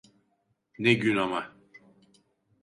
[0.79, 1.55] Ne gün ama!